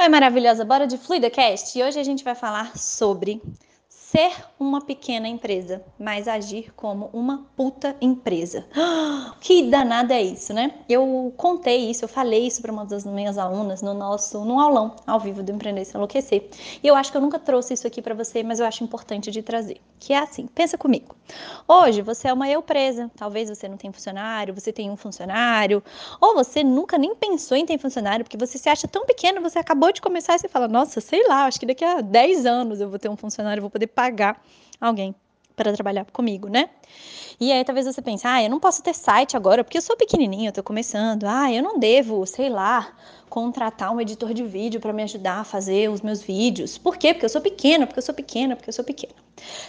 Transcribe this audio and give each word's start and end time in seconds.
Oi, 0.00 0.08
maravilhosa, 0.08 0.64
bora 0.64 0.86
de 0.86 0.96
FluidaCast? 0.96 1.76
E 1.76 1.82
hoje 1.82 1.98
a 1.98 2.04
gente 2.04 2.22
vai 2.22 2.36
falar 2.36 2.78
sobre 2.78 3.42
ser 4.10 4.32
uma 4.58 4.80
pequena 4.80 5.28
empresa, 5.28 5.84
mas 5.98 6.26
agir 6.26 6.72
como 6.74 7.10
uma 7.12 7.46
puta 7.54 7.94
empresa. 8.00 8.64
Que 9.40 9.70
danada 9.70 10.14
é 10.14 10.22
isso, 10.22 10.52
né? 10.52 10.72
Eu 10.88 11.32
contei 11.36 11.90
isso, 11.90 12.04
eu 12.04 12.08
falei 12.08 12.46
isso 12.46 12.60
para 12.60 12.72
uma 12.72 12.84
das 12.84 13.04
minhas 13.04 13.38
alunas 13.38 13.82
no 13.82 13.94
nosso 13.94 14.44
no 14.44 14.58
aulão 14.58 14.96
ao 15.06 15.20
vivo 15.20 15.42
do 15.42 15.52
Empreender 15.52 15.84
se 15.84 15.96
Enlouquecer. 15.96 16.48
E 16.82 16.86
eu 16.86 16.94
acho 16.94 17.12
que 17.12 17.16
eu 17.16 17.20
nunca 17.20 17.38
trouxe 17.38 17.74
isso 17.74 17.86
aqui 17.86 18.02
para 18.02 18.14
você, 18.14 18.42
mas 18.42 18.58
eu 18.58 18.66
acho 18.66 18.82
importante 18.82 19.30
de 19.30 19.42
trazer. 19.42 19.80
Que 20.00 20.12
é 20.12 20.18
assim, 20.18 20.46
pensa 20.48 20.76
comigo. 20.76 21.14
Hoje 21.66 22.02
você 22.02 22.28
é 22.28 22.32
uma 22.32 22.48
eu 22.48 22.60
presa, 22.62 23.10
talvez 23.16 23.48
você 23.48 23.68
não 23.68 23.76
tenha 23.76 23.92
funcionário, 23.92 24.54
você 24.54 24.72
tem 24.72 24.90
um 24.90 24.96
funcionário, 24.96 25.82
ou 26.20 26.34
você 26.34 26.64
nunca 26.64 26.98
nem 26.98 27.14
pensou 27.14 27.56
em 27.56 27.64
ter 27.64 27.78
funcionário, 27.78 28.24
porque 28.24 28.36
você 28.36 28.58
se 28.58 28.68
acha 28.68 28.88
tão 28.88 29.06
pequeno, 29.06 29.40
você 29.40 29.58
acabou 29.58 29.92
de 29.92 30.00
começar 30.00 30.34
e 30.34 30.38
você 30.38 30.48
fala: 30.48 30.66
"Nossa, 30.66 31.00
sei 31.00 31.26
lá, 31.28 31.44
acho 31.44 31.60
que 31.60 31.66
daqui 31.66 31.84
a 31.84 32.00
10 32.00 32.44
anos 32.44 32.80
eu 32.80 32.88
vou 32.88 32.98
ter 32.98 33.08
um 33.08 33.16
funcionário, 33.16 33.60
vou 33.60 33.70
poder 33.70 33.86
pagar 33.98 34.40
alguém 34.80 35.12
para 35.56 35.72
trabalhar 35.72 36.04
comigo, 36.12 36.48
né? 36.48 36.70
E 37.40 37.50
aí 37.50 37.64
talvez 37.64 37.84
você 37.84 38.00
pense, 38.00 38.24
ah, 38.24 38.40
eu 38.40 38.48
não 38.48 38.60
posso 38.60 38.80
ter 38.80 38.94
site 38.94 39.36
agora 39.36 39.64
porque 39.64 39.76
eu 39.76 39.82
sou 39.82 39.96
pequenininho, 39.96 40.50
eu 40.50 40.52
tô 40.52 40.62
começando. 40.62 41.24
Ah, 41.24 41.52
eu 41.52 41.60
não 41.60 41.80
devo, 41.80 42.24
sei 42.24 42.48
lá, 42.48 42.92
contratar 43.28 43.92
um 43.92 44.00
editor 44.00 44.32
de 44.32 44.44
vídeo 44.44 44.78
para 44.80 44.92
me 44.92 45.02
ajudar 45.02 45.40
a 45.40 45.44
fazer 45.44 45.90
os 45.90 46.00
meus 46.00 46.22
vídeos. 46.22 46.78
Por 46.78 46.96
quê? 46.96 47.12
Porque 47.12 47.24
eu 47.24 47.28
sou 47.28 47.40
pequena, 47.40 47.88
porque 47.88 47.98
eu 47.98 48.02
sou 48.04 48.14
pequena, 48.14 48.54
porque 48.54 48.70
eu 48.70 48.72
sou 48.72 48.84
pequena. 48.84 49.14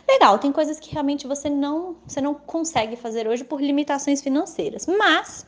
Legal, 0.07 0.37
tem 0.37 0.51
coisas 0.51 0.79
que 0.79 0.91
realmente 0.91 1.25
você 1.25 1.49
não, 1.49 1.95
você 2.05 2.21
não 2.21 2.35
consegue 2.35 2.95
fazer 2.95 3.27
hoje 3.27 3.43
por 3.43 3.59
limitações 3.59 4.21
financeiras. 4.21 4.85
Mas 4.85 5.43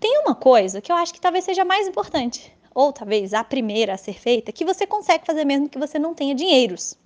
tem 0.00 0.22
uma 0.24 0.34
coisa 0.34 0.80
que 0.80 0.90
eu 0.90 0.96
acho 0.96 1.12
que 1.12 1.20
talvez 1.20 1.44
seja 1.44 1.66
mais 1.66 1.86
importante, 1.86 2.50
ou 2.74 2.94
talvez 2.94 3.34
a 3.34 3.44
primeira 3.44 3.92
a 3.92 3.98
ser 3.98 4.14
feita, 4.18 4.52
que 4.52 4.64
você 4.64 4.86
consegue 4.86 5.26
fazer 5.26 5.44
mesmo 5.44 5.68
que 5.68 5.78
você 5.78 5.98
não 5.98 6.14
tenha 6.14 6.34
dinheiros 6.34 6.96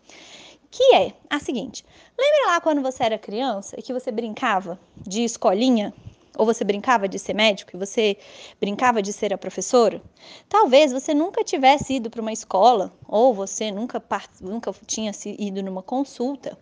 que 0.76 0.94
é 0.94 1.14
a 1.30 1.40
seguinte: 1.40 1.84
lembra 2.18 2.52
lá 2.52 2.60
quando 2.60 2.82
você 2.82 3.02
era 3.02 3.18
criança 3.18 3.76
e 3.78 3.82
que 3.82 3.94
você 3.94 4.12
brincava 4.12 4.78
de 4.98 5.24
escolinha? 5.24 5.92
Ou 6.38 6.44
você 6.44 6.64
brincava 6.64 7.08
de 7.08 7.18
ser 7.18 7.32
médico 7.32 7.74
e 7.74 7.78
você 7.78 8.18
brincava 8.60 9.00
de 9.00 9.10
ser 9.10 9.32
a 9.32 9.38
professora? 9.38 10.02
Talvez 10.50 10.92
você 10.92 11.14
nunca 11.14 11.42
tivesse 11.42 11.94
ido 11.94 12.10
para 12.10 12.20
uma 12.20 12.32
escola, 12.32 12.92
ou 13.08 13.32
você 13.32 13.72
nunca, 13.72 14.02
nunca 14.38 14.70
tinha 14.86 15.12
ido 15.38 15.62
numa 15.62 15.82
consulta, 15.82 16.58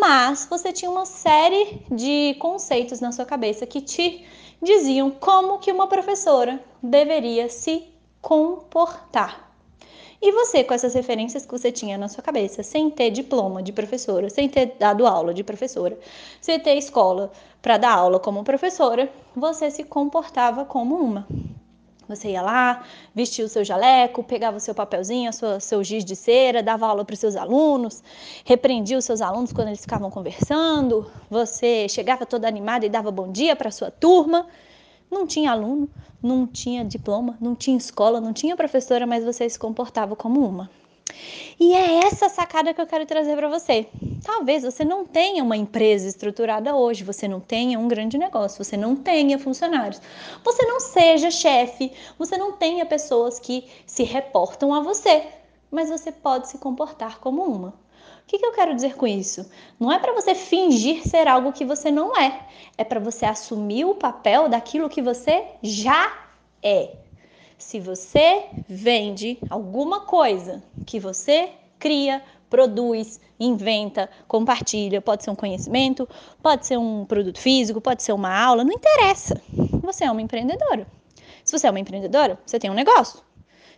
mas 0.00 0.46
você 0.48 0.72
tinha 0.72 0.90
uma 0.90 1.04
série 1.04 1.82
de 1.90 2.34
conceitos 2.38 2.98
na 3.00 3.12
sua 3.12 3.26
cabeça 3.26 3.66
que 3.66 3.82
te 3.82 4.24
diziam 4.62 5.10
como 5.10 5.58
que 5.58 5.70
uma 5.70 5.86
professora 5.86 6.64
deveria 6.82 7.50
se 7.50 7.84
comportar. 8.22 9.43
E 10.26 10.32
você, 10.32 10.64
com 10.64 10.72
essas 10.72 10.94
referências 10.94 11.44
que 11.44 11.52
você 11.52 11.70
tinha 11.70 11.98
na 11.98 12.08
sua 12.08 12.22
cabeça, 12.22 12.62
sem 12.62 12.88
ter 12.88 13.10
diploma 13.10 13.62
de 13.62 13.74
professora, 13.74 14.30
sem 14.30 14.48
ter 14.48 14.74
dado 14.78 15.06
aula 15.06 15.34
de 15.34 15.44
professora, 15.44 15.98
sem 16.40 16.58
ter 16.58 16.76
escola 16.78 17.30
para 17.60 17.76
dar 17.76 17.92
aula 17.92 18.18
como 18.18 18.42
professora, 18.42 19.12
você 19.36 19.70
se 19.70 19.84
comportava 19.84 20.64
como 20.64 20.94
uma. 20.94 21.28
Você 22.08 22.30
ia 22.30 22.40
lá, 22.40 22.86
vestia 23.14 23.44
o 23.44 23.50
seu 23.50 23.62
jaleco, 23.62 24.24
pegava 24.24 24.56
o 24.56 24.60
seu 24.60 24.74
papelzinho, 24.74 25.30
sua, 25.30 25.60
seu 25.60 25.84
giz 25.84 26.02
de 26.06 26.16
cera, 26.16 26.62
dava 26.62 26.86
aula 26.86 27.04
para 27.04 27.12
os 27.12 27.20
seus 27.20 27.36
alunos, 27.36 28.02
repreendia 28.46 28.96
os 28.96 29.04
seus 29.04 29.20
alunos 29.20 29.52
quando 29.52 29.68
eles 29.68 29.82
ficavam 29.82 30.10
conversando, 30.10 31.06
você 31.28 31.86
chegava 31.86 32.24
toda 32.24 32.48
animada 32.48 32.86
e 32.86 32.88
dava 32.88 33.10
bom 33.10 33.30
dia 33.30 33.54
para 33.54 33.68
a 33.68 33.72
sua 33.72 33.90
turma. 33.90 34.46
Não 35.14 35.28
tinha 35.28 35.52
aluno, 35.52 35.88
não 36.20 36.44
tinha 36.44 36.84
diploma, 36.84 37.38
não 37.40 37.54
tinha 37.54 37.76
escola, 37.76 38.20
não 38.20 38.32
tinha 38.32 38.56
professora, 38.56 39.06
mas 39.06 39.24
você 39.24 39.48
se 39.48 39.56
comportava 39.56 40.16
como 40.16 40.44
uma. 40.44 40.68
E 41.58 41.72
é 41.72 42.00
essa 42.04 42.28
sacada 42.28 42.74
que 42.74 42.80
eu 42.80 42.86
quero 42.86 43.06
trazer 43.06 43.36
para 43.36 43.48
você. 43.48 43.86
Talvez 44.24 44.64
você 44.64 44.84
não 44.84 45.06
tenha 45.06 45.44
uma 45.44 45.56
empresa 45.56 46.08
estruturada 46.08 46.74
hoje, 46.74 47.04
você 47.04 47.28
não 47.28 47.38
tenha 47.38 47.78
um 47.78 47.86
grande 47.86 48.18
negócio, 48.18 48.64
você 48.64 48.76
não 48.76 48.96
tenha 48.96 49.38
funcionários, 49.38 50.02
você 50.44 50.66
não 50.66 50.80
seja 50.80 51.30
chefe, 51.30 51.92
você 52.18 52.36
não 52.36 52.50
tenha 52.50 52.84
pessoas 52.84 53.38
que 53.38 53.68
se 53.86 54.02
reportam 54.02 54.74
a 54.74 54.80
você, 54.80 55.28
mas 55.70 55.90
você 55.90 56.10
pode 56.10 56.48
se 56.48 56.58
comportar 56.58 57.20
como 57.20 57.44
uma. 57.44 57.83
O 58.24 58.26
que, 58.26 58.38
que 58.38 58.46
eu 58.46 58.52
quero 58.52 58.74
dizer 58.74 58.96
com 58.96 59.06
isso? 59.06 59.48
Não 59.78 59.92
é 59.92 59.98
para 59.98 60.14
você 60.14 60.34
fingir 60.34 61.06
ser 61.06 61.28
algo 61.28 61.52
que 61.52 61.64
você 61.64 61.90
não 61.90 62.16
é, 62.16 62.46
é 62.76 62.82
para 62.82 62.98
você 62.98 63.26
assumir 63.26 63.84
o 63.84 63.94
papel 63.94 64.48
daquilo 64.48 64.88
que 64.88 65.02
você 65.02 65.44
já 65.62 66.10
é. 66.62 66.96
Se 67.58 67.78
você 67.78 68.46
vende 68.66 69.38
alguma 69.50 70.00
coisa 70.00 70.62
que 70.86 70.98
você 70.98 71.50
cria, 71.78 72.22
produz, 72.48 73.20
inventa, 73.38 74.08
compartilha, 74.26 75.02
pode 75.02 75.22
ser 75.22 75.30
um 75.30 75.36
conhecimento, 75.36 76.08
pode 76.42 76.66
ser 76.66 76.78
um 76.78 77.04
produto 77.04 77.38
físico, 77.38 77.80
pode 77.80 78.02
ser 78.02 78.12
uma 78.12 78.34
aula, 78.34 78.64
não 78.64 78.72
interessa. 78.72 79.40
Você 79.82 80.04
é 80.04 80.10
uma 80.10 80.22
empreendedora. 80.22 80.86
Se 81.44 81.56
você 81.56 81.66
é 81.66 81.70
uma 81.70 81.80
empreendedora, 81.80 82.38
você 82.46 82.58
tem 82.58 82.70
um 82.70 82.74
negócio. 82.74 83.20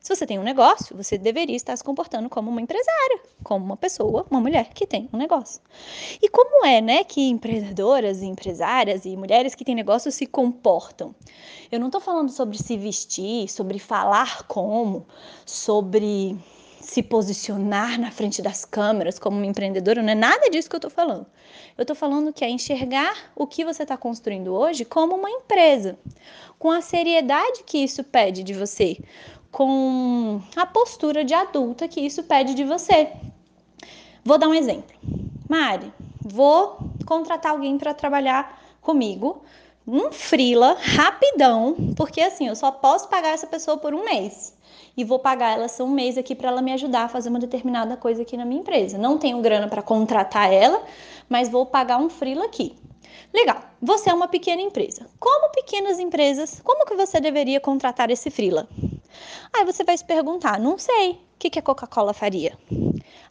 Se 0.07 0.15
você 0.15 0.25
tem 0.25 0.39
um 0.39 0.45
negócio, 0.45 0.97
você 0.97 1.19
deveria 1.19 1.57
estar 1.57 1.77
se 1.77 1.83
comportando 1.83 2.31
como 2.31 2.49
uma 2.49 2.61
empresária, 2.61 3.19
como 3.43 3.65
uma 3.65 3.77
pessoa, 3.77 4.25
uma 4.31 4.41
mulher 4.41 4.73
que 4.73 4.87
tem 4.87 5.09
um 5.13 5.17
negócio. 5.17 5.61
E 6.23 6.29
como 6.29 6.65
é, 6.65 6.81
né, 6.81 7.03
que 7.03 7.29
empreendedoras 7.29 8.23
e 8.23 8.27
empresárias 8.27 9.05
e 9.05 9.17
mulheres 9.17 9.57
que 9.57 9.65
têm 9.65 9.75
negócio 9.75 10.13
se 10.13 10.25
comportam? 10.25 11.13
Eu 11.73 11.81
não 11.81 11.89
estou 11.89 12.01
falando 12.01 12.31
sobre 12.31 12.57
se 12.57 12.77
vestir, 12.77 13.49
sobre 13.49 13.81
falar 13.81 14.45
como, 14.45 15.05
sobre 15.45 16.39
se 16.87 17.03
posicionar 17.03 17.99
na 17.99 18.13
frente 18.13 18.41
das 18.41 18.65
câmeras 18.65 19.19
como 19.19 19.37
uma 19.37 19.47
empreendedora, 19.47 20.05
não 20.05 20.11
é 20.11 20.15
nada 20.15 20.49
disso 20.49 20.71
que 20.71 20.77
eu 20.77 20.79
estou 20.79 20.91
falando. 20.91 21.27
Eu 21.77 21.83
estou 21.83 21.97
falando 21.97 22.33
que 22.33 22.45
é 22.45 22.49
enxergar 22.49 23.33
o 23.35 23.45
que 23.45 23.65
você 23.65 23.83
está 23.83 23.97
construindo 23.97 24.55
hoje 24.55 24.85
como 24.85 25.17
uma 25.17 25.29
empresa, 25.29 25.99
com 26.61 26.71
a 26.71 26.81
seriedade 26.81 27.65
que 27.65 27.79
isso 27.79 28.05
pede 28.05 28.45
de 28.45 28.55
você, 28.55 28.99
com 29.51 30.41
a 30.55 30.67
postura 30.67 31.25
de 31.25 31.35
adulta 31.35 31.89
que 31.89 32.01
isso 32.01 32.23
pede 32.25 32.55
de 32.55 32.65
você. 32.65 33.13
Vou 34.25 34.39
dar 34.39 34.49
um 34.49 34.55
exemplo. 34.55 34.97
Mari, 35.49 35.93
vou 36.21 36.79
contratar 37.07 37.53
alguém 37.53 37.79
para 37.79 37.95
trabalhar 37.95 38.61
comigo, 38.81 39.43
um 39.87 40.11
frila, 40.11 40.77
rapidão, 40.79 41.77
porque 41.97 42.21
assim, 42.21 42.49
eu 42.49 42.57
só 42.57 42.73
posso 42.73 43.09
pagar 43.09 43.31
essa 43.31 43.47
pessoa 43.47 43.77
por 43.77 43.95
um 43.95 44.05
mês. 44.05 44.57
E 44.97 45.05
vou 45.05 45.19
pagar 45.19 45.53
ela 45.53 45.69
só 45.69 45.85
um 45.85 45.91
mês 45.91 46.19
aqui 46.19 46.35
para 46.35 46.49
ela 46.49 46.63
me 46.63 46.73
ajudar 46.73 47.05
a 47.05 47.09
fazer 47.09 47.29
uma 47.29 47.39
determinada 47.39 47.97
coisa 47.97 48.23
aqui 48.23 48.37
na 48.37 48.45
minha 48.45 48.61
empresa. 48.61 48.99
Não 48.99 49.19
tenho 49.19 49.41
grana 49.41 49.69
para 49.69 49.83
contratar 49.83 50.53
ela, 50.53 50.83
mas 51.29 51.49
vou 51.49 51.67
pagar 51.67 51.99
um 51.99 52.09
frila 52.09 52.47
aqui. 52.47 52.75
Legal, 53.33 53.61
você 53.81 54.11
é 54.11 54.15
uma 54.15 54.27
pequena 54.27 54.63
empresa. 54.63 55.07
Como 55.21 55.51
pequenas 55.51 55.99
empresas, 55.99 56.61
como 56.65 56.87
que 56.87 56.95
você 56.95 57.21
deveria 57.21 57.61
contratar 57.61 58.11
esse 58.11 58.31
frila? 58.31 58.67
Aí 59.53 59.65
você 59.65 59.85
vai 59.85 59.97
se 59.97 60.05
perguntar: 60.05 60.59
não 60.59 60.79
sei, 60.79 61.13
o 61.13 61.19
que, 61.39 61.51
que 61.51 61.59
a 61.59 61.63
Coca-Cola 61.63 62.13
faria? 62.13 62.57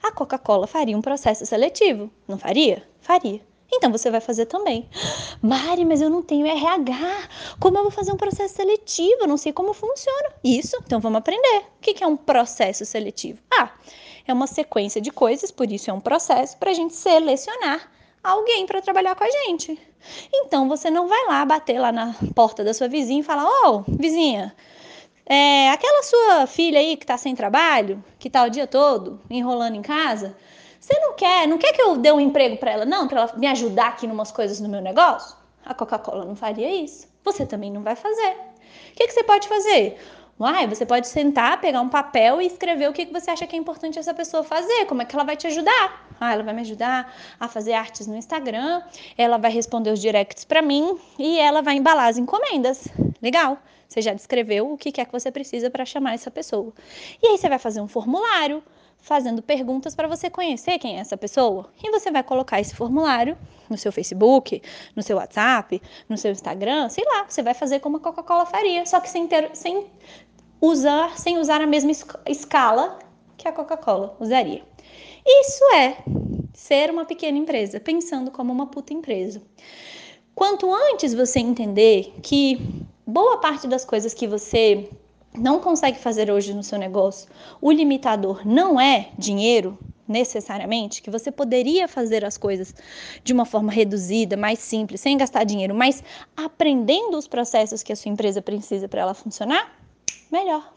A 0.02 0.12
Coca-Cola 0.12 0.68
faria 0.68 0.98
um 0.98 1.02
processo 1.02 1.46
seletivo, 1.46 2.12
não 2.28 2.38
faria? 2.38 2.88
Faria. 3.02 3.42
Então 3.72 3.92
você 3.92 4.12
vai 4.12 4.22
fazer 4.22 4.46
também. 4.46 4.88
Mari, 5.42 5.86
mas 5.86 6.02
eu 6.02 6.10
não 6.10 6.22
tenho 6.22 6.46
RH. 6.46 7.30
Como 7.60 7.78
eu 7.78 7.84
vou 7.84 7.92
fazer 7.92 8.12
um 8.12 8.18
processo 8.18 8.56
seletivo? 8.56 9.22
Eu 9.22 9.28
não 9.28 9.38
sei 9.38 9.52
como 9.52 9.74
funciona. 9.74 10.34
Isso, 10.44 10.78
então 10.86 11.00
vamos 11.00 11.18
aprender. 11.18 11.66
O 11.78 11.82
que 11.82 12.04
é 12.04 12.08
um 12.08 12.18
processo 12.18 12.86
seletivo? 12.86 13.40
Ah, 13.52 13.72
é 14.28 14.34
uma 14.34 14.48
sequência 14.48 15.02
de 15.02 15.12
coisas, 15.12 15.52
por 15.52 15.72
isso 15.72 15.90
é 15.90 15.94
um 15.94 16.00
processo 16.00 16.58
para 16.58 16.72
a 16.72 16.74
gente 16.74 16.96
selecionar 16.96 17.92
alguém 18.24 18.66
para 18.66 18.82
trabalhar 18.82 19.16
com 19.16 19.24
a 19.24 19.30
gente. 19.30 19.80
Então 20.34 20.68
você 20.68 20.90
não 20.90 21.08
vai 21.08 21.26
lá 21.28 21.46
bater 21.46 21.80
lá 21.80 21.92
na 21.92 22.16
porta 22.34 22.64
da 22.64 22.74
sua 22.74 22.88
vizinha 22.88 23.22
e 23.22 23.24
falar: 23.24 23.46
Ô, 23.46 23.78
oh, 23.78 23.84
vizinha, 23.88 24.56
é, 25.26 25.70
aquela 25.72 26.04
sua 26.04 26.48
filha 26.48 26.80
aí 26.80 26.96
que 26.96 27.04
está 27.04 27.18
sem 27.18 27.36
trabalho, 27.36 28.04
que 28.20 28.28
está 28.28 28.44
o 28.44 28.50
dia 28.50 28.68
todo 28.68 29.20
enrolando 29.30 29.76
em 29.76 29.82
casa, 29.82 30.36
você 30.80 31.00
não 31.00 31.16
quer, 31.16 31.48
não 31.48 31.58
quer 31.58 31.74
que 31.74 31.82
eu 31.82 31.98
dê 31.98 32.12
um 32.12 32.20
emprego 32.20 32.58
para 32.58 32.72
ela, 32.72 32.86
não, 32.86 33.08
para 33.08 33.22
ela 33.22 33.34
me 33.36 33.48
ajudar 33.48 33.88
aqui 33.88 34.06
em 34.06 34.12
umas 34.12 34.32
coisas 34.32 34.60
no 34.60 34.70
meu 34.70 34.82
negócio? 34.82 35.36
A 35.66 35.74
Coca-Cola 35.74 36.24
não 36.24 36.36
faria 36.36 36.70
isso. 36.72 37.08
Você 37.24 37.44
também 37.44 37.72
não 37.72 37.82
vai 37.82 37.96
fazer. 37.96 38.38
O 38.92 38.96
que, 38.96 39.08
que 39.08 39.12
você 39.12 39.24
pode 39.24 39.48
fazer? 39.48 39.98
Uai, 40.40 40.68
você 40.68 40.86
pode 40.86 41.08
sentar, 41.08 41.60
pegar 41.60 41.82
um 41.82 41.90
papel 41.90 42.40
e 42.40 42.46
escrever 42.46 42.90
o 42.90 42.94
que, 42.94 43.06
você 43.06 43.32
acha 43.32 43.48
que 43.48 43.56
é 43.56 43.60
importante 43.60 43.98
essa 43.98 44.14
pessoa 44.14 44.44
fazer, 44.44 44.86
como 44.86 45.02
é 45.02 45.06
que 45.06 45.16
ela 45.16 45.24
vai 45.24 45.36
te 45.36 45.48
ajudar. 45.48 46.08
Ah, 46.20 46.34
ela 46.34 46.44
vai 46.44 46.54
me 46.54 46.62
ajudar 46.62 47.12
a 47.40 47.48
fazer 47.48 47.74
artes 47.74 48.06
no 48.06 48.16
Instagram, 48.16 48.84
ela 49.18 49.38
vai 49.38 49.50
responder 49.50 49.92
os 49.92 50.00
directs 50.00 50.46
para 50.46 50.62
mim 50.62 51.00
e 51.18 51.40
ela 51.40 51.62
vai 51.62 51.78
embalar 51.78 52.10
as 52.10 52.18
encomendas. 52.18 52.88
Legal. 53.22 53.58
Você 53.88 54.02
já 54.02 54.14
descreveu 54.14 54.72
o 54.72 54.78
que 54.78 55.00
é 55.00 55.06
que 55.06 55.12
você 55.12 55.32
precisa 55.32 55.70
para 55.70 55.86
chamar 55.86 56.14
essa 56.14 56.32
pessoa. 56.32 56.74
E 57.22 57.28
aí 57.28 57.38
você 57.38 57.48
vai 57.48 57.60
fazer 57.60 57.82
um 57.82 57.88
formulário 57.88 58.64
fazendo 58.98 59.42
perguntas 59.42 59.94
para 59.94 60.08
você 60.08 60.30
conhecer 60.30 60.80
quem 60.80 60.98
é 60.98 61.00
essa 61.00 61.16
pessoa. 61.16 61.70
E 61.84 61.92
você 61.92 62.10
vai 62.10 62.24
colocar 62.24 62.60
esse 62.60 62.74
formulário 62.74 63.38
no 63.70 63.78
seu 63.78 63.92
Facebook, 63.92 64.62
no 64.96 65.04
seu 65.04 65.18
WhatsApp, 65.18 65.82
no 66.10 66.18
seu 66.18 66.32
Instagram, 66.32 66.90
sei 66.90 67.06
lá, 67.06 67.26
você 67.30 67.44
vai 67.44 67.54
fazer 67.54 67.80
como 67.80 67.98
a 67.98 68.00
Coca-Cola 68.00 68.46
faria, 68.46 68.86
só 68.86 69.00
que 69.00 69.10
sem 69.10 69.28
ter, 69.28 69.52
sem 69.54 69.88
usar 70.60 71.18
sem 71.18 71.38
usar 71.38 71.62
a 71.62 71.68
mesma 71.68 71.92
escala 72.26 72.98
que 73.38 73.48
a 73.48 73.52
Coca-Cola 73.52 74.16
usaria. 74.20 74.64
Isso 75.26 75.64
é 75.76 75.98
ser 76.54 76.90
uma 76.90 77.06
pequena 77.06 77.38
empresa, 77.38 77.80
pensando 77.80 78.32
como 78.32 78.52
uma 78.52 78.68
puta 78.68 78.94
empresa. 78.94 79.42
Quanto 80.36 80.70
antes 80.70 81.14
você 81.14 81.40
entender 81.40 82.14
que 82.22 82.60
boa 83.08 83.38
parte 83.38 83.70
das 83.70 83.86
coisas 83.86 84.14
que 84.14 84.28
você 84.28 84.90
não 85.34 85.62
consegue 85.62 85.98
fazer 85.98 86.30
hoje 86.30 86.54
no 86.54 86.62
seu 86.62 86.78
negócio, 86.78 87.30
o 87.62 87.72
limitador 87.72 88.46
não 88.46 88.78
é 88.80 89.12
dinheiro, 89.18 89.80
necessariamente, 90.06 91.02
que 91.02 91.10
você 91.10 91.32
poderia 91.32 91.88
fazer 91.88 92.26
as 92.26 92.38
coisas 92.38 92.76
de 93.24 93.32
uma 93.32 93.46
forma 93.46 93.72
reduzida, 93.72 94.36
mais 94.36 94.60
simples, 94.60 95.00
sem 95.00 95.18
gastar 95.18 95.46
dinheiro, 95.46 95.74
mas 95.74 96.04
aprendendo 96.36 97.18
os 97.18 97.30
processos 97.30 97.82
que 97.82 97.94
a 97.94 97.96
sua 97.96 98.12
empresa 98.12 98.42
precisa 98.42 98.90
para 98.90 99.02
ela 99.02 99.14
funcionar, 99.14 99.74
melhor. 100.30 100.70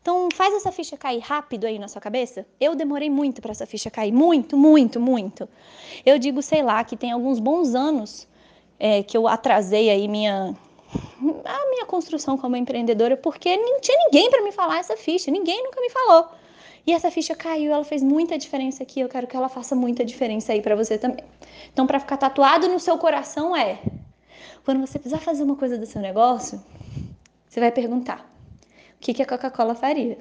Então, 0.00 0.30
faz 0.34 0.54
essa 0.54 0.72
ficha 0.72 0.96
cair 0.96 1.20
rápido 1.20 1.66
aí 1.66 1.78
na 1.78 1.88
sua 1.88 2.00
cabeça. 2.00 2.46
Eu 2.58 2.74
demorei 2.74 3.10
muito 3.10 3.42
para 3.42 3.52
essa 3.52 3.66
ficha 3.66 3.90
cair, 3.90 4.12
muito, 4.12 4.56
muito, 4.56 4.98
muito. 4.98 5.46
Eu 6.06 6.18
digo, 6.18 6.40
sei 6.40 6.62
lá, 6.62 6.82
que 6.82 6.96
tem 6.96 7.12
alguns 7.12 7.38
bons 7.38 7.74
anos 7.74 8.26
é, 8.78 9.02
que 9.02 9.16
eu 9.16 9.26
atrasei 9.28 9.90
aí 9.90 10.08
minha 10.08 10.54
a 11.44 11.70
minha 11.70 11.86
construção 11.86 12.36
como 12.36 12.56
empreendedora, 12.56 13.16
porque 13.16 13.56
não 13.56 13.80
tinha 13.80 13.98
ninguém 14.04 14.30
para 14.30 14.42
me 14.42 14.52
falar 14.52 14.78
essa 14.78 14.96
ficha, 14.96 15.30
ninguém 15.30 15.62
nunca 15.62 15.80
me 15.80 15.90
falou. 15.90 16.28
E 16.86 16.92
essa 16.92 17.10
ficha 17.10 17.34
caiu, 17.34 17.72
ela 17.72 17.84
fez 17.84 18.02
muita 18.02 18.36
diferença 18.36 18.82
aqui. 18.82 19.00
Eu 19.00 19.08
quero 19.08 19.26
que 19.26 19.34
ela 19.34 19.48
faça 19.48 19.74
muita 19.74 20.04
diferença 20.04 20.52
aí 20.52 20.60
para 20.60 20.76
você 20.76 20.98
também. 20.98 21.24
Então, 21.72 21.86
para 21.86 21.98
ficar 21.98 22.18
tatuado 22.18 22.68
no 22.68 22.78
seu 22.78 22.98
coração 22.98 23.56
é: 23.56 23.78
quando 24.64 24.80
você 24.80 24.98
precisar 24.98 25.20
fazer 25.20 25.42
uma 25.42 25.56
coisa 25.56 25.78
do 25.78 25.86
seu 25.86 26.00
negócio, 26.00 26.62
você 27.48 27.58
vai 27.58 27.72
perguntar: 27.72 28.30
o 28.96 29.00
que, 29.00 29.14
que 29.14 29.22
a 29.22 29.26
Coca-Cola 29.26 29.74
faria? 29.74 30.18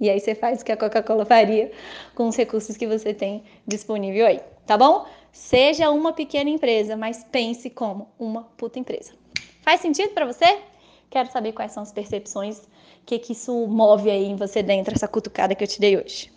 E 0.00 0.08
aí 0.08 0.18
você 0.18 0.34
faz 0.34 0.62
o 0.62 0.64
que 0.64 0.72
a 0.72 0.76
Coca-Cola 0.76 1.24
faria 1.24 1.70
com 2.14 2.26
os 2.26 2.36
recursos 2.36 2.76
que 2.76 2.86
você 2.86 3.12
tem 3.12 3.44
disponível 3.66 4.26
aí, 4.26 4.40
tá 4.66 4.76
bom? 4.76 5.06
Seja 5.32 5.90
uma 5.90 6.12
pequena 6.12 6.50
empresa, 6.50 6.96
mas 6.96 7.24
pense 7.24 7.70
como 7.70 8.08
uma 8.18 8.42
puta 8.56 8.78
empresa. 8.78 9.12
Faz 9.62 9.80
sentido 9.80 10.12
para 10.12 10.26
você? 10.26 10.62
Quero 11.08 11.30
saber 11.30 11.52
quais 11.52 11.72
são 11.72 11.82
as 11.82 11.92
percepções, 11.92 12.58
o 12.58 13.04
que, 13.04 13.18
que 13.18 13.32
isso 13.32 13.66
move 13.66 14.10
aí 14.10 14.24
em 14.24 14.36
você 14.36 14.62
dentro, 14.62 14.94
essa 14.94 15.08
cutucada 15.08 15.54
que 15.54 15.64
eu 15.64 15.68
te 15.68 15.80
dei 15.80 15.96
hoje. 15.96 16.30